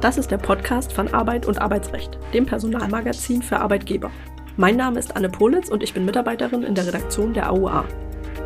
Das 0.00 0.16
ist 0.16 0.30
der 0.30 0.38
Podcast 0.38 0.94
von 0.94 1.12
Arbeit 1.12 1.44
und 1.44 1.60
Arbeitsrecht, 1.60 2.18
dem 2.32 2.46
Personalmagazin 2.46 3.42
für 3.42 3.58
Arbeitgeber. 3.58 4.10
Mein 4.56 4.76
Name 4.76 4.98
ist 4.98 5.14
Anne 5.14 5.28
Politz 5.28 5.68
und 5.68 5.82
ich 5.82 5.92
bin 5.92 6.06
Mitarbeiterin 6.06 6.62
in 6.62 6.74
der 6.74 6.86
Redaktion 6.86 7.34
der 7.34 7.52
AUA. 7.52 7.84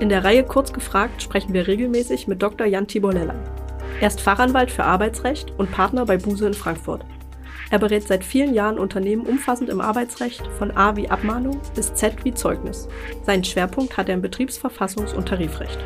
In 0.01 0.09
der 0.09 0.25
Reihe 0.25 0.43
Kurz 0.43 0.73
gefragt 0.73 1.23
sprechen 1.23 1.55
wir 1.55 1.69
regelmäßig 1.69 2.27
mit 2.27 2.43
Dr. 2.43 2.67
Jan 2.67 2.89
Tiborlella. 2.89 3.37
Er 4.01 4.09
ist 4.09 4.21
Fachanwalt 4.21 4.73
für 4.73 4.83
Arbeitsrecht 4.83 5.53
und 5.57 5.71
Partner 5.71 6.05
bei 6.05 6.17
Buse 6.17 6.49
in 6.49 6.55
Frankfurt. 6.55 7.05
Er 7.71 7.79
berät 7.79 8.09
seit 8.09 8.25
vielen 8.25 8.53
Jahren 8.53 8.81
Unternehmen 8.81 9.25
umfassend 9.25 9.71
im 9.71 9.81
Arbeitsrecht, 9.81 10.45
von 10.59 10.73
A 10.73 10.97
wie 10.97 11.09
Abmahnung 11.09 11.61
bis 11.77 11.95
Z 11.95 12.25
wie 12.25 12.35
Zeugnis. 12.35 12.89
Seinen 13.23 13.45
Schwerpunkt 13.45 13.97
hat 13.97 14.09
er 14.09 14.17
im 14.17 14.23
Betriebsverfassungs- 14.23 15.15
und 15.15 15.29
Tarifrecht. 15.29 15.79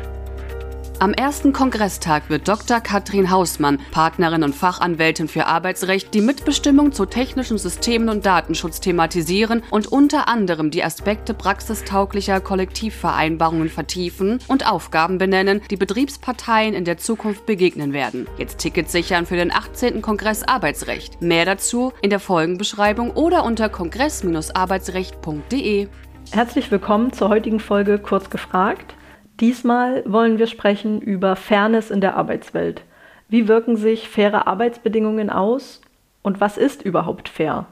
Am 1.01 1.13
ersten 1.13 1.53
Kongresstag 1.53 2.29
wird 2.29 2.49
Dr. 2.49 2.81
Katrin 2.81 3.31
Hausmann, 3.31 3.79
Partnerin 3.91 4.43
und 4.43 4.53
Fachanwältin 4.53 5.29
für 5.29 5.45
Arbeitsrecht, 5.45 6.13
die 6.13 6.19
Mitbestimmung 6.19 6.91
zu 6.91 7.05
technischen 7.05 7.57
Systemen 7.57 8.09
und 8.09 8.25
Datenschutz 8.25 8.81
thematisieren 8.81 9.63
und 9.71 9.87
unter 9.87 10.27
anderem 10.27 10.71
die 10.71 10.83
Aspekte 10.83 11.33
praxistauglicher 11.33 12.41
Kollektivvereinbarungen 12.41 13.69
vertiefen 13.69 14.39
und 14.49 14.69
Aufgaben 14.69 15.17
benennen, 15.17 15.61
die 15.71 15.77
Betriebsparteien 15.77 16.73
in 16.73 16.83
der 16.83 16.97
Zukunft 16.97 17.45
begegnen 17.45 17.93
werden. 17.93 18.27
Jetzt 18.37 18.57
Tickets 18.57 18.91
sichern 18.91 19.25
für 19.25 19.37
den 19.37 19.53
18. 19.53 20.01
Kongress 20.01 20.43
Arbeitsrecht. 20.43 21.21
Mehr 21.21 21.45
dazu 21.45 21.93
in 22.01 22.09
der 22.09 22.19
Folgenbeschreibung 22.19 23.11
oder 23.11 23.45
unter 23.45 23.69
kongress-arbeitsrecht.de. 23.69 25.87
Herzlich 26.31 26.71
willkommen 26.71 27.13
zur 27.13 27.29
heutigen 27.29 27.61
Folge 27.61 27.99
Kurz 27.99 28.29
gefragt. 28.29 28.95
Diesmal 29.39 30.03
wollen 30.05 30.37
wir 30.37 30.47
sprechen 30.47 31.01
über 31.01 31.35
Fairness 31.35 31.91
in 31.91 32.01
der 32.01 32.17
Arbeitswelt. 32.17 32.83
Wie 33.29 33.47
wirken 33.47 33.77
sich 33.77 34.09
faire 34.09 34.47
Arbeitsbedingungen 34.47 35.29
aus 35.29 35.81
und 36.21 36.41
was 36.41 36.57
ist 36.57 36.81
überhaupt 36.81 37.29
fair? 37.29 37.67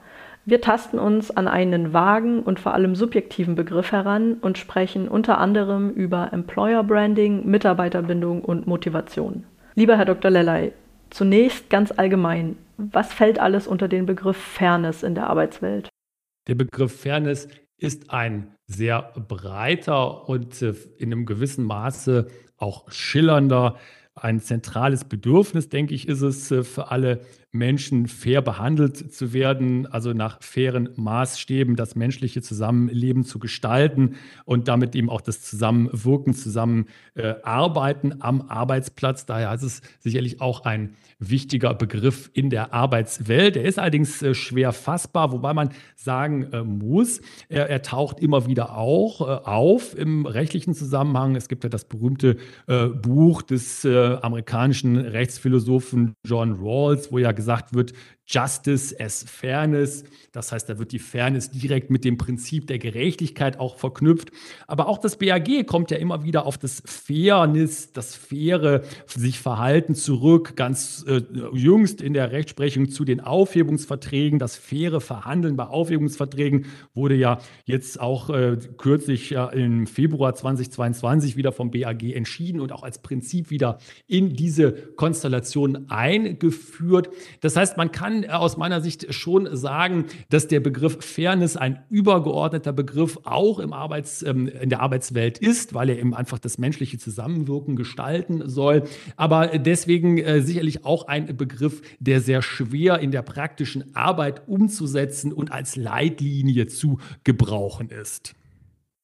Wir 0.46 0.62
tasten 0.62 0.98
uns 0.98 1.30
an 1.30 1.50
einen 1.50 1.92
vagen 1.92 2.42
und 2.42 2.58
vor 2.58 2.74
allem 2.74 2.96
subjektiven 2.96 3.56
Begriff 3.56 3.92
heran 3.92 4.38
und 4.40 4.58
sprechen 4.58 5.10
unter 5.10 5.40
anderem 5.40 5.90
über 5.90 6.32
Employer 6.32 6.84
Branding, 6.84 7.46
Mitarbeiterbindung 7.46 8.42
und 8.44 8.66
Motivation. 8.66 9.44
Lieber 9.76 9.98
Herr 9.98 10.06
Dr. 10.06 10.32
Lellay, 10.32 10.72
zunächst 11.10 11.70
ganz 11.70 11.92
allgemein, 11.92 12.56
was 12.78 13.12
fällt 13.12 13.40
alles 13.40 13.68
unter 13.68 13.90
den 13.90 14.06
Begriff 14.06 14.38
Fairness 14.38 15.04
in 15.04 15.16
der 15.16 15.28
Arbeitswelt? 15.28 15.90
Der 16.48 16.56
Begriff 16.56 17.02
Fairness 17.02 17.50
ist 17.78 18.10
ein 18.10 18.56
sehr 18.66 19.14
breiter 19.28 20.28
und 20.28 20.62
äh, 20.62 20.74
in 20.98 21.12
einem 21.12 21.26
gewissen 21.26 21.66
Maße 21.66 22.28
auch 22.58 22.92
schillernder. 22.92 23.78
Ein 24.16 24.40
zentrales 24.40 25.06
Bedürfnis, 25.06 25.70
denke 25.70 25.94
ich, 25.94 26.08
ist 26.08 26.22
es 26.22 26.52
äh, 26.52 26.64
für 26.64 26.92
alle 26.92 27.22
Menschen 27.58 28.08
fair 28.08 28.42
behandelt 28.42 29.14
zu 29.14 29.34
werden, 29.34 29.86
also 29.88 30.14
nach 30.14 30.42
fairen 30.42 30.90
Maßstäben 30.96 31.76
das 31.76 31.96
menschliche 31.96 32.42
Zusammenleben 32.42 33.24
zu 33.24 33.40
gestalten 33.40 34.16
und 34.46 34.68
damit 34.68 34.96
eben 34.96 35.10
auch 35.10 35.22
das 35.22 35.42
Zusammenwirken, 35.42 36.34
Zusammenarbeiten 36.34 38.22
am 38.22 38.42
Arbeitsplatz. 38.42 39.26
Daher 39.26 39.54
ist 39.54 39.64
es 39.64 39.82
sicherlich 40.00 40.42
auch 40.42 40.66
ein 40.66 40.96
wichtiger 41.20 41.74
Begriff 41.74 42.30
in 42.34 42.50
der 42.50 42.74
Arbeitswelt. 42.74 43.58
Er 43.58 43.64
ist 43.64 43.80
allerdings 43.80 44.22
äh, 44.22 44.34
schwer 44.34 44.72
fassbar, 44.72 45.32
wobei 45.32 45.54
man 45.54 45.70
sagen 45.96 46.44
äh, 46.52 46.64
muss, 46.64 47.22
er, 47.50 47.70
er, 47.70 47.82
taucht 47.82 48.20
immer 48.20 48.48
wieder 48.48 48.78
auch 48.78 49.22
äh, 49.22 49.24
auf 49.46 49.98
im 49.98 50.26
rechtlichen 50.26 50.74
Zusammenhang. 50.74 51.36
Es 51.36 51.48
gibt 51.48 51.64
ja 51.64 51.70
das 51.70 51.86
berühmte 51.86 52.38
Buch 52.68 53.42
des 53.42 53.86
amerikanischen 53.86 54.98
Rechtsphilosophen 54.98 56.14
John 56.26 56.60
Rawls, 56.60 57.12
wo 57.12 57.18
ja 57.18 57.32
gesagt 57.32 57.47
wird, 57.74 57.94
Justice 58.28 58.94
as 59.00 59.24
Fairness. 59.24 60.04
Das 60.34 60.52
heißt, 60.52 60.70
da 60.70 60.78
wird 60.78 60.92
die 60.92 61.00
Fairness 61.00 61.50
direkt 61.50 61.90
mit 61.90 62.04
dem 62.04 62.18
Prinzip 62.18 62.68
der 62.68 62.78
Gerechtigkeit 62.78 63.60
auch 63.60 63.78
verknüpft. 63.78 64.32
Aber 64.68 64.88
auch 64.88 64.98
das 64.98 65.18
BAG 65.18 65.66
kommt 65.66 65.92
ja 65.92 65.98
immer 65.98 66.24
wieder 66.24 66.46
auf 66.46 66.58
das 66.58 66.84
Fairness, 66.86 67.94
das 67.94 68.16
faire 68.16 68.82
sich 69.08 69.40
Verhalten 69.40 69.96
zurück. 69.96 70.58
Ganz 70.58 71.06
äh, 71.08 71.22
jüngst 71.54 72.02
in 72.02 72.14
der 72.14 72.32
Rechtsprechung 72.34 72.90
zu 72.90 73.06
den 73.06 73.22
Aufhebungsverträgen, 73.22 74.40
das 74.40 74.58
faire 74.58 75.00
Verhandeln 75.00 75.56
bei 75.56 75.66
Aufhebungsverträgen 75.66 76.66
wurde 76.94 77.16
ja 77.16 77.40
jetzt 77.64 78.00
auch 78.00 78.30
äh, 78.30 78.58
kürzlich 78.78 79.30
ja, 79.30 79.48
im 79.48 79.88
Februar 79.88 80.36
2022 80.36 81.38
wieder 81.38 81.54
vom 81.54 81.72
BAG 81.72 82.04
entschieden 82.04 82.60
und 82.60 82.74
auch 82.74 82.84
als 82.84 83.02
Prinzip 83.02 83.52
wieder 83.52 83.78
in 84.06 84.34
diese 84.34 84.74
Konstellation 84.74 85.90
eingeführt. 85.90 87.10
Das 87.40 87.56
heißt, 87.56 87.78
man 87.78 87.92
kann 87.92 88.17
aus 88.26 88.58
meiner 88.58 88.82
Sicht 88.82 89.14
schon 89.14 89.56
sagen, 89.56 90.06
dass 90.30 90.48
der 90.48 90.60
Begriff 90.60 90.98
Fairness 91.04 91.58
ein 91.58 91.84
übergeordneter 91.90 92.74
Begriff 92.74 93.20
auch 93.24 93.60
im 93.60 93.74
Arbeits, 93.74 94.24
ähm, 94.24 94.48
in 94.48 94.70
der 94.70 94.82
Arbeitswelt 94.82 95.38
ist, 95.38 95.74
weil 95.74 95.90
er 95.90 96.00
eben 96.00 96.14
einfach 96.14 96.40
das 96.40 96.58
menschliche 96.58 96.98
Zusammenwirken 96.98 97.76
gestalten 97.76 98.48
soll. 98.48 98.84
Aber 99.16 99.48
deswegen 99.48 100.18
äh, 100.18 100.42
sicherlich 100.42 100.86
auch 100.86 101.08
ein 101.08 101.38
Begriff, 101.38 101.82
der 102.00 102.22
sehr 102.22 102.42
schwer 102.42 103.00
in 103.00 103.12
der 103.12 103.22
praktischen 103.22 103.96
Arbeit 103.96 104.48
umzusetzen 104.48 105.34
und 105.34 105.52
als 105.52 105.76
Leitlinie 105.76 106.68
zu 106.68 107.00
gebrauchen 107.24 107.90
ist. 107.90 108.36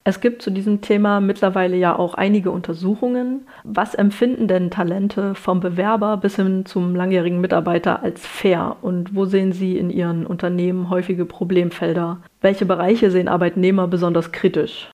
Es 0.06 0.20
gibt 0.20 0.42
zu 0.42 0.50
diesem 0.50 0.82
Thema 0.82 1.20
mittlerweile 1.20 1.78
ja 1.78 1.98
auch 1.98 2.12
einige 2.12 2.50
Untersuchungen. 2.50 3.46
Was 3.64 3.94
empfinden 3.94 4.48
denn 4.48 4.70
Talente 4.70 5.34
vom 5.34 5.60
Bewerber 5.60 6.18
bis 6.18 6.36
hin 6.36 6.66
zum 6.66 6.94
langjährigen 6.94 7.40
Mitarbeiter 7.40 8.02
als 8.02 8.26
fair 8.26 8.76
und 8.82 9.14
wo 9.14 9.24
sehen 9.24 9.52
Sie 9.52 9.78
in 9.78 9.88
Ihren 9.88 10.26
Unternehmen 10.26 10.90
häufige 10.90 11.24
Problemfelder? 11.24 12.20
Welche 12.42 12.66
Bereiche 12.66 13.10
sehen 13.10 13.28
Arbeitnehmer 13.28 13.88
besonders 13.88 14.30
kritisch? 14.30 14.90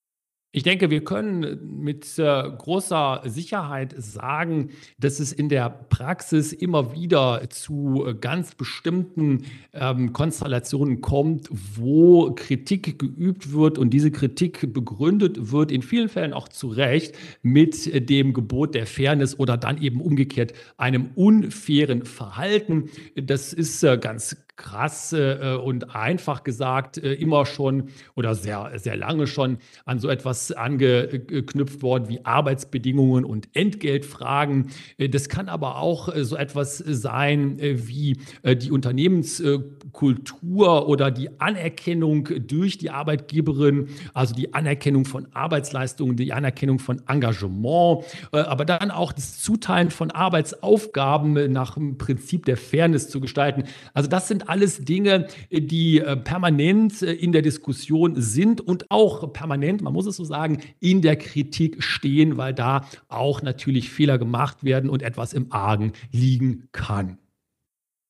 Ich 0.52 0.64
denke, 0.64 0.90
wir 0.90 1.04
können 1.04 1.80
mit 1.80 2.04
großer 2.16 3.22
Sicherheit 3.24 3.94
sagen, 3.96 4.70
dass 4.98 5.20
es 5.20 5.32
in 5.32 5.48
der 5.48 5.70
Praxis 5.70 6.52
immer 6.52 6.92
wieder 6.92 7.48
zu 7.50 8.04
äh, 8.04 8.14
ganz 8.14 8.56
bestimmten 8.56 9.44
ähm, 9.72 10.12
Konstellationen 10.12 11.00
kommt, 11.02 11.48
wo 11.76 12.32
Kritik 12.34 12.98
geübt 12.98 13.52
wird 13.52 13.78
und 13.78 13.90
diese 13.90 14.10
Kritik 14.10 14.74
begründet 14.74 15.52
wird, 15.52 15.70
in 15.70 15.82
vielen 15.82 16.08
Fällen 16.08 16.32
auch 16.32 16.48
zu 16.48 16.66
Recht, 16.66 17.16
mit 17.42 18.10
dem 18.10 18.32
Gebot 18.32 18.74
der 18.74 18.86
Fairness 18.86 19.38
oder 19.38 19.56
dann 19.56 19.80
eben 19.80 20.00
umgekehrt 20.00 20.52
einem 20.76 21.10
unfairen 21.14 22.04
Verhalten. 22.04 22.90
Das 23.14 23.52
ist 23.52 23.84
äh, 23.84 23.98
ganz 23.98 24.36
krass 24.60 25.12
äh, 25.12 25.58
und 25.62 25.94
einfach 25.96 26.44
gesagt 26.44 26.98
äh, 26.98 27.14
immer 27.14 27.46
schon 27.46 27.88
oder 28.14 28.34
sehr, 28.34 28.72
sehr 28.76 28.96
lange 28.96 29.26
schon 29.26 29.58
an 29.86 29.98
so 29.98 30.08
etwas 30.08 30.52
angeknüpft 30.52 31.82
worden 31.82 32.08
wie 32.08 32.24
Arbeitsbedingungen 32.24 33.24
und 33.24 33.48
Entgeltfragen. 33.54 34.68
Äh, 34.98 35.08
das 35.08 35.30
kann 35.30 35.48
aber 35.48 35.78
auch 35.78 36.14
äh, 36.14 36.24
so 36.24 36.36
etwas 36.36 36.78
sein 36.78 37.58
äh, 37.58 37.88
wie 37.88 38.18
äh, 38.42 38.54
die 38.54 38.70
Unternehmenskultur 38.70 40.88
oder 40.88 41.10
die 41.10 41.40
Anerkennung 41.40 42.28
durch 42.46 42.76
die 42.76 42.90
Arbeitgeberin, 42.90 43.88
also 44.12 44.34
die 44.34 44.52
Anerkennung 44.52 45.06
von 45.06 45.26
Arbeitsleistungen, 45.32 46.16
die 46.16 46.34
Anerkennung 46.34 46.78
von 46.78 47.00
Engagement, 47.08 48.04
aber 48.32 48.66
dann 48.66 48.90
auch 48.90 49.12
das 49.12 49.40
Zuteilen 49.40 49.90
von 49.90 50.10
Arbeitsaufgaben 50.10 51.52
nach 51.52 51.74
dem 51.74 51.96
Prinzip 51.96 52.44
der 52.44 52.56
Fairness 52.56 53.08
zu 53.08 53.20
gestalten. 53.20 53.64
Also 53.94 54.08
das 54.08 54.26
sind 54.28 54.49
alles 54.50 54.84
Dinge, 54.84 55.28
die 55.50 56.00
äh, 56.00 56.16
permanent 56.16 57.02
äh, 57.02 57.12
in 57.12 57.32
der 57.32 57.42
Diskussion 57.42 58.20
sind 58.20 58.60
und 58.60 58.90
auch 58.90 59.32
permanent, 59.32 59.80
man 59.80 59.92
muss 59.92 60.06
es 60.06 60.16
so 60.16 60.24
sagen, 60.24 60.58
in 60.80 61.02
der 61.02 61.16
Kritik 61.16 61.82
stehen, 61.82 62.36
weil 62.36 62.52
da 62.52 62.84
auch 63.08 63.42
natürlich 63.42 63.90
Fehler 63.90 64.18
gemacht 64.18 64.64
werden 64.64 64.90
und 64.90 65.02
etwas 65.02 65.32
im 65.32 65.52
Argen 65.52 65.92
liegen 66.10 66.68
kann. 66.72 67.18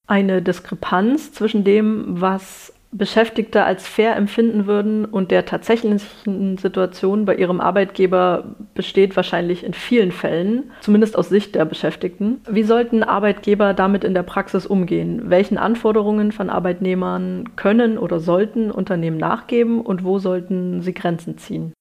Eine 0.06 0.42
Diskrepanz 0.42 1.32
zwischen 1.32 1.62
dem, 1.62 2.20
was 2.20 2.72
Beschäftigte 2.92 3.64
als 3.64 3.86
fair 3.86 4.16
empfinden 4.16 4.66
würden 4.66 5.04
und 5.04 5.30
der 5.30 5.46
tatsächlichen 5.46 6.58
Situation 6.58 7.24
bei 7.24 7.36
ihrem 7.36 7.60
Arbeitgeber 7.60 8.56
besteht 8.74 9.14
wahrscheinlich 9.14 9.64
in 9.64 9.74
vielen 9.74 10.10
Fällen, 10.10 10.72
zumindest 10.80 11.16
aus 11.16 11.28
Sicht 11.28 11.54
der 11.54 11.64
Beschäftigten. 11.64 12.40
Wie 12.48 12.64
sollten 12.64 13.04
Arbeitgeber 13.04 13.74
damit 13.74 14.02
in 14.02 14.14
der 14.14 14.24
Praxis 14.24 14.66
umgehen? 14.66 15.30
Welchen 15.30 15.56
Anforderungen 15.56 16.32
von 16.32 16.50
Arbeitnehmern 16.50 17.50
können 17.56 17.96
oder 17.96 18.18
sollten 18.18 18.70
Unternehmen 18.72 19.18
nachgeben 19.18 19.80
und 19.80 20.04
wo 20.04 20.18
sollten 20.18 20.82
sie 20.82 20.94
Grenzen 20.94 21.38
ziehen? 21.38 21.72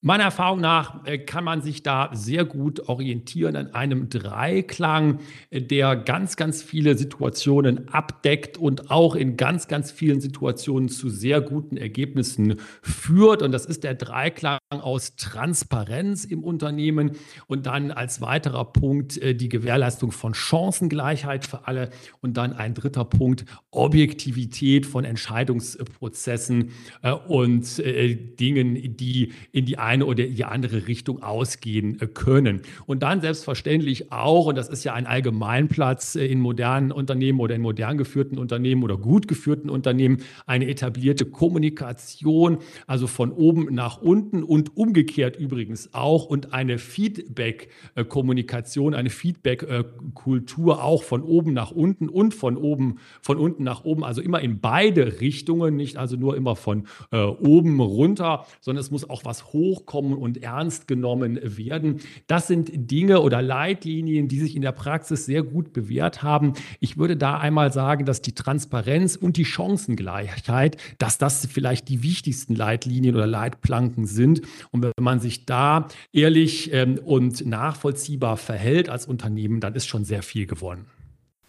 Meiner 0.00 0.22
Erfahrung 0.22 0.60
nach 0.60 1.04
äh, 1.06 1.18
kann 1.18 1.42
man 1.42 1.60
sich 1.60 1.82
da 1.82 2.10
sehr 2.12 2.44
gut 2.44 2.88
orientieren 2.88 3.56
an 3.56 3.74
einem 3.74 4.08
Dreiklang, 4.08 5.18
äh, 5.50 5.60
der 5.60 5.96
ganz, 5.96 6.36
ganz 6.36 6.62
viele 6.62 6.96
Situationen 6.96 7.88
abdeckt 7.88 8.58
und 8.58 8.92
auch 8.92 9.16
in 9.16 9.36
ganz, 9.36 9.66
ganz 9.66 9.90
vielen 9.90 10.20
Situationen 10.20 10.88
zu 10.88 11.08
sehr 11.08 11.40
guten 11.40 11.76
Ergebnissen 11.76 12.60
führt. 12.80 13.42
Und 13.42 13.50
das 13.50 13.66
ist 13.66 13.82
der 13.82 13.94
Dreiklang 13.94 14.58
aus 14.70 15.16
Transparenz 15.16 16.26
im 16.26 16.44
Unternehmen 16.44 17.12
und 17.46 17.64
dann 17.64 17.90
als 17.90 18.20
weiterer 18.20 18.66
Punkt 18.66 19.16
äh, 19.16 19.34
die 19.34 19.48
Gewährleistung 19.48 20.12
von 20.12 20.34
Chancengleichheit 20.34 21.46
für 21.46 21.66
alle 21.66 21.88
und 22.20 22.36
dann 22.36 22.52
ein 22.52 22.74
dritter 22.74 23.06
Punkt 23.06 23.46
Objektivität 23.70 24.84
von 24.84 25.04
Entscheidungsprozessen 25.06 26.72
äh, 27.02 27.12
und 27.12 27.78
äh, 27.78 28.14
Dingen, 28.14 28.96
die 28.98 29.32
in 29.52 29.64
die 29.64 29.78
eine 29.78 30.04
oder 30.04 30.24
die 30.24 30.44
andere 30.44 30.86
Richtung 30.86 31.22
ausgehen 31.22 31.96
können. 32.12 32.60
Und 32.84 33.02
dann 33.02 33.22
selbstverständlich 33.22 34.12
auch, 34.12 34.46
und 34.46 34.58
das 34.58 34.68
ist 34.68 34.84
ja 34.84 34.92
ein 34.92 35.06
Allgemeinplatz 35.06 36.14
in 36.14 36.40
modernen 36.40 36.92
Unternehmen 36.92 37.40
oder 37.40 37.54
in 37.54 37.62
modern 37.62 37.96
geführten 37.96 38.36
Unternehmen 38.36 38.82
oder 38.82 38.98
gut 38.98 39.28
geführten 39.28 39.70
Unternehmen, 39.70 40.18
eine 40.44 40.68
etablierte 40.68 41.24
Kommunikation, 41.24 42.58
also 42.86 43.06
von 43.06 43.32
oben 43.32 43.74
nach 43.74 44.02
unten 44.02 44.42
und 44.42 44.57
und 44.58 44.76
umgekehrt 44.76 45.36
übrigens 45.36 45.94
auch 45.94 46.26
und 46.26 46.52
eine 46.52 46.78
Feedback-Kommunikation, 46.78 48.92
eine 48.92 49.10
Feedback-Kultur 49.10 50.82
auch 50.82 51.04
von 51.04 51.22
oben 51.22 51.52
nach 51.52 51.70
unten 51.70 52.08
und 52.08 52.34
von 52.34 52.56
oben, 52.56 52.96
von 53.22 53.38
unten 53.38 53.62
nach 53.62 53.84
oben, 53.84 54.02
also 54.02 54.20
immer 54.20 54.40
in 54.40 54.58
beide 54.58 55.20
Richtungen, 55.20 55.76
nicht 55.76 55.96
also 55.96 56.16
nur 56.16 56.36
immer 56.36 56.56
von 56.56 56.88
äh, 57.12 57.22
oben 57.22 57.80
runter, 57.80 58.46
sondern 58.60 58.80
es 58.80 58.90
muss 58.90 59.08
auch 59.08 59.24
was 59.24 59.52
hochkommen 59.52 60.14
und 60.14 60.42
ernst 60.42 60.88
genommen 60.88 61.38
werden. 61.42 62.00
Das 62.26 62.48
sind 62.48 62.90
Dinge 62.90 63.20
oder 63.20 63.42
Leitlinien, 63.42 64.26
die 64.26 64.40
sich 64.40 64.56
in 64.56 64.62
der 64.62 64.72
Praxis 64.72 65.24
sehr 65.24 65.44
gut 65.44 65.72
bewährt 65.72 66.24
haben. 66.24 66.54
Ich 66.80 66.98
würde 66.98 67.16
da 67.16 67.38
einmal 67.38 67.72
sagen, 67.72 68.06
dass 68.06 68.22
die 68.22 68.34
Transparenz 68.34 69.14
und 69.14 69.36
die 69.36 69.44
Chancengleichheit, 69.44 70.78
dass 70.98 71.16
das 71.16 71.46
vielleicht 71.46 71.88
die 71.88 72.02
wichtigsten 72.02 72.56
Leitlinien 72.56 73.14
oder 73.14 73.28
Leitplanken 73.28 74.06
sind. 74.06 74.42
Und 74.70 74.82
wenn 74.82 74.92
man 75.00 75.20
sich 75.20 75.46
da 75.46 75.88
ehrlich 76.12 76.72
ähm, 76.72 76.98
und 77.04 77.46
nachvollziehbar 77.46 78.36
verhält 78.36 78.88
als 78.88 79.06
Unternehmen, 79.06 79.60
dann 79.60 79.74
ist 79.74 79.86
schon 79.86 80.04
sehr 80.04 80.22
viel 80.22 80.46
gewonnen. 80.46 80.86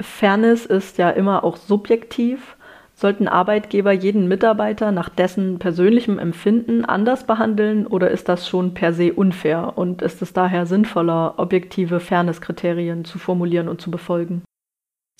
Fairness 0.01 0.66
ist 0.66 0.98
ja 0.98 1.10
immer 1.10 1.44
auch 1.44 1.57
subjektiv. 1.57 2.56
Sollten 2.94 3.30
Arbeitgeber 3.30 3.94
jeden 3.94 4.28
Mitarbeiter 4.28 4.92
nach 4.92 5.07
dessen 5.07 5.57
persönlichem 5.57 6.19
Empfinden 6.19 6.84
anders 6.84 7.25
behandeln 7.25 7.88
oder 7.88 8.12
ist 8.12 8.28
das 8.28 8.48
schon 8.48 8.74
per 8.74 8.94
se 8.94 9.13
unfair 9.13 9.78
und 9.78 10.02
ist 10.02 10.22
es 10.22 10.34
daher 10.34 10.66
sinnvoller, 10.66 11.36
objektive 11.38 12.02
Fairness-Kriterien 12.02 13.06
zu 13.06 13.18
formulieren 13.18 13.69
und 13.69 13.80
zu 13.80 13.90
befolgen? 13.90 14.42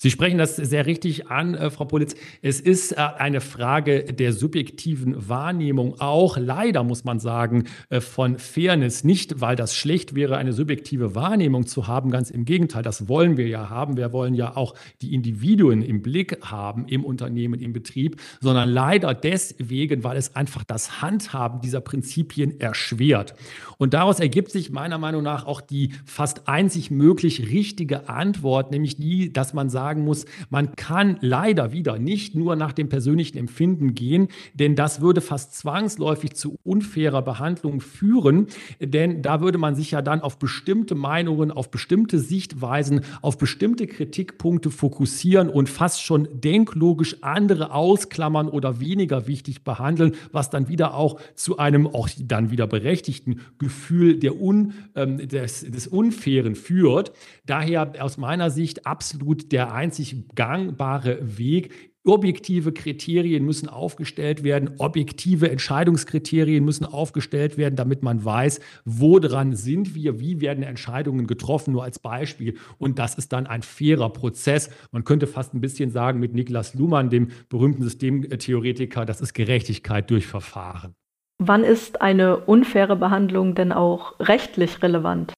Sie 0.02 0.10
sprechen 0.10 0.38
das 0.38 0.56
sehr 0.56 0.86
richtig 0.86 1.26
an, 1.26 1.54
äh, 1.54 1.68
Frau 1.68 1.84
Politz. 1.84 2.14
Es 2.40 2.58
ist 2.58 2.92
äh, 2.92 2.96
eine 2.96 3.42
Frage 3.42 4.04
der 4.04 4.32
subjektiven 4.32 5.28
Wahrnehmung, 5.28 6.00
auch 6.00 6.38
leider 6.38 6.82
muss 6.84 7.04
man 7.04 7.20
sagen, 7.20 7.64
äh, 7.90 8.00
von 8.00 8.38
Fairness. 8.38 9.04
Nicht, 9.04 9.42
weil 9.42 9.56
das 9.56 9.76
schlecht 9.76 10.14
wäre, 10.14 10.38
eine 10.38 10.54
subjektive 10.54 11.14
Wahrnehmung 11.14 11.66
zu 11.66 11.86
haben, 11.86 12.10
ganz 12.10 12.30
im 12.30 12.46
Gegenteil, 12.46 12.82
das 12.82 13.08
wollen 13.10 13.36
wir 13.36 13.46
ja 13.46 13.68
haben. 13.68 13.98
Wir 13.98 14.10
wollen 14.14 14.32
ja 14.32 14.56
auch 14.56 14.74
die 15.02 15.12
Individuen 15.12 15.82
im 15.82 16.00
Blick 16.00 16.38
haben 16.46 16.86
im 16.88 17.04
Unternehmen, 17.04 17.60
im 17.60 17.74
Betrieb, 17.74 18.22
sondern 18.40 18.70
leider 18.70 19.12
deswegen, 19.12 20.02
weil 20.02 20.16
es 20.16 20.34
einfach 20.34 20.64
das 20.64 21.02
Handhaben 21.02 21.60
dieser 21.60 21.82
Prinzipien 21.82 22.58
erschwert. 22.58 23.34
Und 23.76 23.92
daraus 23.92 24.18
ergibt 24.18 24.50
sich 24.50 24.70
meiner 24.70 24.96
Meinung 24.96 25.22
nach 25.22 25.44
auch 25.44 25.60
die 25.60 25.92
fast 26.06 26.48
einzig 26.48 26.90
möglich 26.90 27.50
richtige 27.50 28.08
Antwort, 28.08 28.70
nämlich 28.70 28.96
die, 28.96 29.30
dass 29.30 29.52
man 29.52 29.68
sagt, 29.68 29.89
sagen 29.90 30.04
muss, 30.04 30.24
man 30.50 30.76
kann 30.76 31.16
leider 31.20 31.72
wieder 31.72 31.98
nicht 31.98 32.36
nur 32.36 32.54
nach 32.54 32.72
dem 32.72 32.88
persönlichen 32.88 33.36
Empfinden 33.38 33.94
gehen, 33.94 34.28
denn 34.54 34.76
das 34.76 35.00
würde 35.00 35.20
fast 35.20 35.56
zwangsläufig 35.56 36.34
zu 36.34 36.60
unfairer 36.62 37.22
Behandlung 37.22 37.80
führen, 37.80 38.46
denn 38.78 39.20
da 39.20 39.40
würde 39.40 39.58
man 39.58 39.74
sich 39.74 39.90
ja 39.90 40.00
dann 40.00 40.20
auf 40.20 40.38
bestimmte 40.38 40.94
Meinungen, 40.94 41.50
auf 41.50 41.72
bestimmte 41.72 42.20
Sichtweisen, 42.20 43.00
auf 43.20 43.36
bestimmte 43.36 43.88
Kritikpunkte 43.88 44.70
fokussieren 44.70 45.48
und 45.48 45.68
fast 45.68 46.04
schon 46.04 46.28
denklogisch 46.32 47.16
andere 47.22 47.72
ausklammern 47.72 48.48
oder 48.48 48.78
weniger 48.78 49.26
wichtig 49.26 49.64
behandeln, 49.64 50.14
was 50.30 50.50
dann 50.50 50.68
wieder 50.68 50.94
auch 50.94 51.18
zu 51.34 51.58
einem 51.58 51.88
auch 51.88 52.08
dann 52.16 52.52
wieder 52.52 52.68
berechtigten 52.68 53.40
Gefühl 53.58 54.20
der 54.20 54.40
Un, 54.40 54.72
ähm, 54.94 55.18
des, 55.28 55.68
des 55.68 55.88
Unfairen 55.88 56.54
führt. 56.54 57.10
Daher 57.44 57.92
aus 57.98 58.18
meiner 58.18 58.50
Sicht 58.50 58.86
absolut 58.86 59.50
der 59.50 59.79
einzig 59.80 60.28
gangbare 60.34 61.38
Weg. 61.38 61.72
Objektive 62.04 62.72
Kriterien 62.72 63.44
müssen 63.44 63.68
aufgestellt 63.68 64.42
werden, 64.42 64.70
objektive 64.78 65.50
Entscheidungskriterien 65.50 66.64
müssen 66.64 66.86
aufgestellt 66.86 67.58
werden, 67.58 67.76
damit 67.76 68.02
man 68.02 68.24
weiß, 68.24 68.60
woran 68.86 69.54
sind 69.54 69.94
wir, 69.94 70.18
wie 70.18 70.40
werden 70.40 70.64
Entscheidungen 70.64 71.26
getroffen, 71.26 71.72
nur 71.72 71.84
als 71.84 71.98
Beispiel. 71.98 72.56
Und 72.78 72.98
das 72.98 73.16
ist 73.16 73.32
dann 73.34 73.46
ein 73.46 73.62
fairer 73.62 74.10
Prozess. 74.10 74.70
Man 74.92 75.04
könnte 75.04 75.26
fast 75.26 75.52
ein 75.52 75.60
bisschen 75.60 75.90
sagen 75.90 76.20
mit 76.20 76.34
Niklas 76.34 76.74
Luhmann, 76.74 77.10
dem 77.10 77.28
berühmten 77.50 77.82
Systemtheoretiker, 77.82 79.04
das 79.04 79.20
ist 79.20 79.34
Gerechtigkeit 79.34 80.10
durch 80.10 80.26
Verfahren. 80.26 80.94
Wann 81.38 81.64
ist 81.64 82.00
eine 82.00 82.38
unfaire 82.38 82.96
Behandlung 82.96 83.54
denn 83.54 83.72
auch 83.72 84.18
rechtlich 84.20 84.82
relevant? 84.82 85.34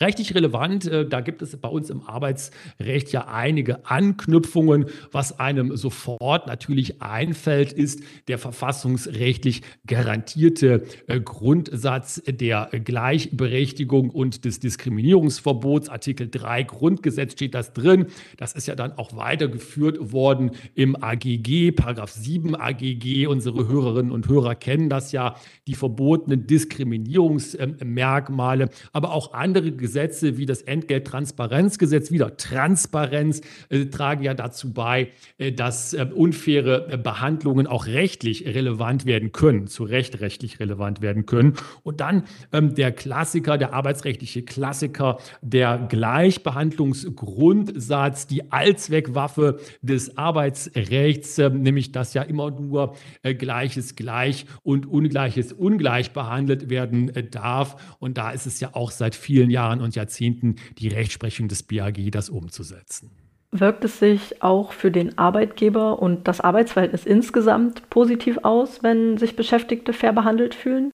Rechtlich 0.00 0.32
relevant, 0.34 0.86
äh, 0.86 1.08
da 1.08 1.20
gibt 1.20 1.42
es 1.42 1.56
bei 1.56 1.68
uns 1.68 1.90
im 1.90 2.02
Arbeitsrecht 2.02 3.10
ja 3.10 3.26
einige 3.26 3.84
Anknüpfungen. 3.86 4.86
Was 5.10 5.40
einem 5.40 5.76
sofort 5.76 6.46
natürlich 6.46 7.02
einfällt, 7.02 7.72
ist 7.72 8.04
der 8.28 8.38
verfassungsrechtlich 8.38 9.62
garantierte 9.86 10.84
äh, 11.08 11.18
Grundsatz 11.20 12.22
der 12.26 12.70
Gleichberechtigung 12.84 14.10
und 14.10 14.44
des 14.44 14.60
Diskriminierungsverbots. 14.60 15.88
Artikel 15.88 16.28
3 16.30 16.62
Grundgesetz 16.62 17.32
steht 17.32 17.56
das 17.56 17.72
drin. 17.72 18.06
Das 18.36 18.52
ist 18.52 18.68
ja 18.68 18.76
dann 18.76 18.92
auch 18.92 19.16
weitergeführt 19.16 20.12
worden 20.12 20.52
im 20.76 20.94
AGG, 21.02 21.72
Paragraph 21.72 22.12
7 22.12 22.54
AGG. 22.54 23.26
Unsere 23.26 23.66
Hörerinnen 23.66 24.12
und 24.12 24.28
Hörer 24.28 24.54
kennen 24.54 24.88
das 24.88 25.10
ja, 25.10 25.34
die 25.66 25.74
verbotenen 25.74 26.46
Diskriminierungsmerkmale, 26.46 28.68
aber 28.92 29.12
auch 29.12 29.32
andere 29.32 29.72
Gesetze 29.72 29.87
Gesetze 29.88 30.36
wie 30.36 30.44
das 30.44 30.60
Entgelttransparenzgesetz, 30.60 32.10
wieder 32.10 32.36
Transparenz, 32.36 33.40
äh, 33.70 33.86
tragen 33.86 34.22
ja 34.22 34.34
dazu 34.34 34.74
bei, 34.74 35.08
äh, 35.38 35.50
dass 35.50 35.94
äh, 35.94 36.06
unfaire 36.14 36.92
äh, 36.92 36.98
Behandlungen 36.98 37.66
auch 37.66 37.86
rechtlich 37.86 38.44
relevant 38.44 39.06
werden 39.06 39.32
können, 39.32 39.66
zu 39.66 39.84
Recht 39.84 40.20
rechtlich 40.20 40.60
relevant 40.60 41.00
werden 41.00 41.24
können. 41.24 41.54
Und 41.84 42.02
dann 42.02 42.24
ähm, 42.52 42.74
der 42.74 42.92
Klassiker, 42.92 43.56
der 43.56 43.72
arbeitsrechtliche 43.72 44.42
Klassiker, 44.42 45.16
der 45.40 45.78
Gleichbehandlungsgrundsatz, 45.88 48.26
die 48.26 48.52
Allzweckwaffe 48.52 49.58
des 49.80 50.18
Arbeitsrechts, 50.18 51.38
äh, 51.38 51.48
nämlich 51.48 51.92
dass 51.92 52.12
ja 52.12 52.20
immer 52.20 52.50
nur 52.50 52.94
äh, 53.22 53.34
Gleiches 53.34 53.96
gleich 53.96 54.44
und 54.62 54.84
Ungleiches 54.84 55.54
ungleich 55.54 56.12
behandelt 56.12 56.68
werden 56.68 57.10
darf. 57.30 57.96
Und 58.00 58.18
da 58.18 58.32
ist 58.32 58.46
es 58.46 58.60
ja 58.60 58.74
auch 58.74 58.90
seit 58.90 59.14
vielen 59.14 59.48
Jahren 59.48 59.77
Jahren 59.78 59.84
und 59.84 59.96
Jahrzehnten 59.96 60.56
die 60.78 60.88
Rechtsprechung 60.88 61.48
des 61.48 61.62
BAG, 61.62 62.10
das 62.10 62.28
umzusetzen. 62.28 63.10
Wirkt 63.50 63.84
es 63.84 63.98
sich 63.98 64.42
auch 64.42 64.72
für 64.72 64.90
den 64.90 65.16
Arbeitgeber 65.16 66.02
und 66.02 66.28
das 66.28 66.40
Arbeitsverhältnis 66.40 67.06
insgesamt 67.06 67.88
positiv 67.88 68.38
aus, 68.42 68.82
wenn 68.82 69.16
sich 69.16 69.36
Beschäftigte 69.36 69.94
fair 69.94 70.12
behandelt 70.12 70.54
fühlen? 70.54 70.90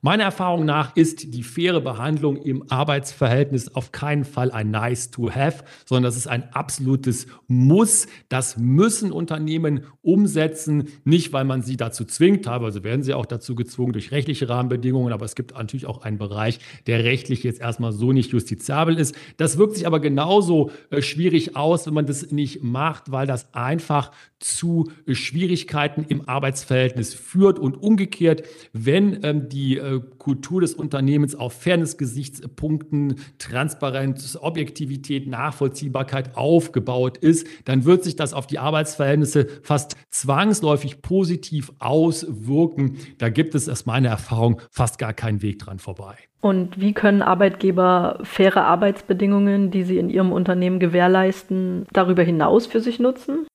Meiner 0.00 0.24
Erfahrung 0.24 0.64
nach 0.64 0.94
ist 0.94 1.34
die 1.34 1.42
faire 1.42 1.80
Behandlung 1.80 2.36
im 2.36 2.70
Arbeitsverhältnis 2.70 3.74
auf 3.74 3.90
keinen 3.90 4.24
Fall 4.24 4.52
ein 4.52 4.70
Nice 4.70 5.10
to 5.10 5.28
have, 5.28 5.64
sondern 5.86 6.04
das 6.04 6.16
ist 6.16 6.28
ein 6.28 6.52
absolutes 6.52 7.26
Muss. 7.48 8.06
Das 8.28 8.56
müssen 8.56 9.10
Unternehmen 9.10 9.82
umsetzen, 10.02 10.88
nicht 11.04 11.32
weil 11.32 11.44
man 11.44 11.62
sie 11.62 11.76
dazu 11.76 12.04
zwingt, 12.04 12.44
teilweise 12.44 12.84
werden 12.84 13.02
sie 13.02 13.12
auch 13.12 13.26
dazu 13.26 13.56
gezwungen 13.56 13.92
durch 13.92 14.12
rechtliche 14.12 14.48
Rahmenbedingungen, 14.48 15.12
aber 15.12 15.24
es 15.24 15.34
gibt 15.34 15.54
natürlich 15.54 15.86
auch 15.86 16.02
einen 16.02 16.18
Bereich, 16.18 16.60
der 16.86 17.02
rechtlich 17.02 17.42
jetzt 17.42 17.60
erstmal 17.60 17.90
so 17.92 18.12
nicht 18.12 18.30
justiziabel 18.30 18.96
ist. 18.96 19.16
Das 19.36 19.58
wirkt 19.58 19.74
sich 19.74 19.86
aber 19.86 19.98
genauso 19.98 20.70
äh, 20.90 21.02
schwierig 21.02 21.56
aus, 21.56 21.86
wenn 21.86 21.94
man 21.94 22.06
das 22.06 22.30
nicht 22.30 22.62
macht, 22.62 23.10
weil 23.10 23.26
das 23.26 23.52
einfach 23.52 24.12
zu 24.38 24.90
äh, 25.06 25.14
Schwierigkeiten 25.14 26.04
im 26.08 26.28
Arbeitsverhältnis 26.28 27.14
führt 27.14 27.58
und 27.58 27.74
umgekehrt, 27.76 28.44
wenn 28.72 29.24
ähm, 29.24 29.48
die 29.48 29.76
äh, 29.88 30.00
Kultur 30.18 30.60
des 30.60 30.74
Unternehmens 30.74 31.34
auf 31.34 31.52
Fairness-Gesichtspunkten, 31.54 33.16
Transparenz, 33.38 34.38
Objektivität, 34.40 35.26
Nachvollziehbarkeit 35.26 36.36
aufgebaut 36.36 37.16
ist, 37.18 37.46
dann 37.64 37.84
wird 37.84 38.04
sich 38.04 38.16
das 38.16 38.34
auf 38.34 38.46
die 38.46 38.58
Arbeitsverhältnisse 38.58 39.46
fast 39.62 39.96
zwangsläufig 40.10 41.02
positiv 41.02 41.72
auswirken. 41.78 42.98
Da 43.18 43.28
gibt 43.28 43.54
es 43.54 43.68
aus 43.68 43.86
meiner 43.86 44.10
Erfahrung 44.10 44.60
fast 44.70 44.98
gar 44.98 45.12
keinen 45.12 45.42
Weg 45.42 45.58
dran 45.60 45.78
vorbei. 45.78 46.16
Und 46.40 46.80
wie 46.80 46.92
können 46.92 47.22
Arbeitgeber 47.22 48.20
faire 48.22 48.64
Arbeitsbedingungen, 48.64 49.70
die 49.70 49.82
sie 49.82 49.98
in 49.98 50.08
ihrem 50.08 50.32
Unternehmen 50.32 50.78
gewährleisten, 50.78 51.86
darüber 51.92 52.22
hinaus 52.22 52.66
für 52.66 52.80
sich 52.80 53.00
nutzen? 53.00 53.46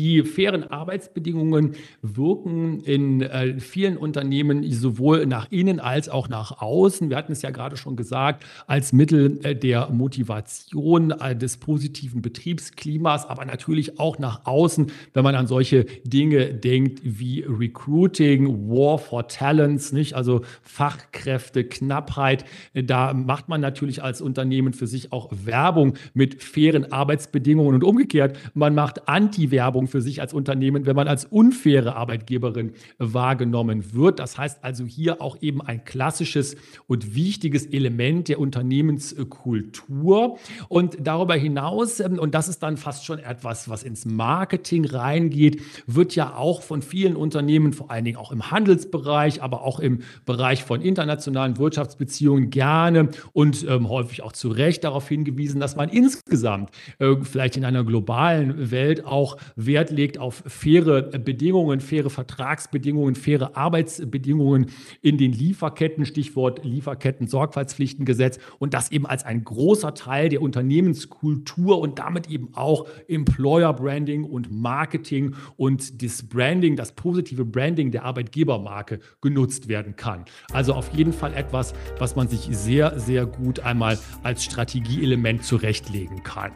Die 0.00 0.22
fairen 0.22 0.64
Arbeitsbedingungen 0.64 1.74
wirken 2.00 2.80
in 2.84 3.20
äh, 3.20 3.60
vielen 3.60 3.98
Unternehmen 3.98 4.64
sowohl 4.72 5.26
nach 5.26 5.48
innen 5.50 5.78
als 5.78 6.08
auch 6.08 6.30
nach 6.30 6.62
außen. 6.62 7.10
Wir 7.10 7.18
hatten 7.18 7.32
es 7.32 7.42
ja 7.42 7.50
gerade 7.50 7.76
schon 7.76 7.96
gesagt, 7.96 8.46
als 8.66 8.94
Mittel 8.94 9.40
äh, 9.42 9.54
der 9.54 9.90
Motivation 9.90 11.10
äh, 11.10 11.36
des 11.36 11.58
positiven 11.58 12.22
Betriebsklimas, 12.22 13.28
aber 13.28 13.44
natürlich 13.44 14.00
auch 14.00 14.18
nach 14.18 14.46
außen, 14.46 14.90
wenn 15.12 15.22
man 15.22 15.34
an 15.34 15.46
solche 15.46 15.84
Dinge 16.04 16.54
denkt 16.54 17.02
wie 17.04 17.44
Recruiting, 17.46 18.70
War 18.70 18.96
for 18.96 19.28
Talents, 19.28 19.92
nicht? 19.92 20.14
Also 20.14 20.40
Fachkräfte, 20.62 21.64
Knappheit. 21.64 22.46
Da 22.72 23.12
macht 23.12 23.50
man 23.50 23.60
natürlich 23.60 24.02
als 24.02 24.22
Unternehmen 24.22 24.72
für 24.72 24.86
sich 24.86 25.12
auch 25.12 25.28
Werbung 25.44 25.92
mit 26.14 26.42
fairen 26.42 26.90
Arbeitsbedingungen 26.90 27.74
und 27.74 27.84
umgekehrt, 27.84 28.38
man 28.54 28.74
macht 28.74 29.06
Anti-Werbung 29.06 29.89
für 29.90 30.00
sich 30.00 30.20
als 30.20 30.32
Unternehmen, 30.32 30.86
wenn 30.86 30.96
man 30.96 31.08
als 31.08 31.24
unfaire 31.24 31.96
Arbeitgeberin 31.96 32.72
wahrgenommen 32.98 33.94
wird. 33.94 34.18
Das 34.18 34.38
heißt 34.38 34.62
also 34.62 34.84
hier 34.84 35.20
auch 35.20 35.38
eben 35.40 35.62
ein 35.62 35.84
klassisches 35.84 36.56
und 36.86 37.14
wichtiges 37.14 37.66
Element 37.66 38.28
der 38.28 38.38
Unternehmenskultur. 38.38 40.38
Und 40.68 40.98
darüber 41.00 41.34
hinaus, 41.34 42.00
ähm, 42.00 42.18
und 42.18 42.34
das 42.34 42.48
ist 42.48 42.62
dann 42.62 42.76
fast 42.76 43.04
schon 43.04 43.18
etwas, 43.18 43.68
was 43.68 43.82
ins 43.82 44.04
Marketing 44.04 44.84
reingeht, 44.84 45.62
wird 45.86 46.14
ja 46.14 46.36
auch 46.36 46.62
von 46.62 46.82
vielen 46.82 47.16
Unternehmen, 47.16 47.72
vor 47.72 47.90
allen 47.90 48.04
Dingen 48.04 48.16
auch 48.16 48.32
im 48.32 48.50
Handelsbereich, 48.50 49.42
aber 49.42 49.62
auch 49.62 49.80
im 49.80 50.00
Bereich 50.26 50.64
von 50.64 50.80
internationalen 50.80 51.58
Wirtschaftsbeziehungen 51.58 52.50
gerne 52.50 53.08
und 53.32 53.66
ähm, 53.68 53.88
häufig 53.88 54.22
auch 54.22 54.32
zu 54.32 54.48
Recht 54.48 54.84
darauf 54.84 55.08
hingewiesen, 55.08 55.60
dass 55.60 55.76
man 55.76 55.88
insgesamt 55.88 56.70
äh, 56.98 57.16
vielleicht 57.22 57.56
in 57.56 57.64
einer 57.64 57.84
globalen 57.84 58.70
Welt 58.70 59.04
auch 59.04 59.36
Wert 59.56 59.79
Wert 59.80 59.90
legt 59.90 60.18
auf 60.18 60.42
faire 60.46 61.02
Bedingungen, 61.02 61.80
faire 61.80 62.10
Vertragsbedingungen, 62.10 63.14
faire 63.14 63.56
Arbeitsbedingungen 63.56 64.66
in 65.00 65.16
den 65.16 65.32
Lieferketten, 65.32 66.04
Stichwort 66.04 66.62
Lieferketten-Sorgfaltspflichtengesetz 66.64 68.38
und 68.58 68.74
das 68.74 68.92
eben 68.92 69.06
als 69.06 69.24
ein 69.24 69.42
großer 69.42 69.94
Teil 69.94 70.28
der 70.28 70.42
Unternehmenskultur 70.42 71.78
und 71.78 71.98
damit 71.98 72.28
eben 72.28 72.50
auch 72.52 72.86
Employer 73.08 73.72
Branding 73.72 74.24
und 74.24 74.50
Marketing 74.52 75.34
und 75.56 76.02
das 76.02 76.24
Branding, 76.24 76.76
das 76.76 76.92
positive 76.92 77.46
Branding 77.46 77.90
der 77.90 78.04
Arbeitgebermarke 78.04 79.00
genutzt 79.22 79.68
werden 79.68 79.96
kann. 79.96 80.26
Also 80.52 80.74
auf 80.74 80.92
jeden 80.94 81.14
Fall 81.14 81.32
etwas, 81.32 81.72
was 81.98 82.16
man 82.16 82.28
sich 82.28 82.48
sehr, 82.50 83.00
sehr 83.00 83.24
gut 83.24 83.60
einmal 83.60 83.98
als 84.22 84.44
Strategieelement 84.44 85.42
zurechtlegen 85.42 86.22
kann. 86.22 86.52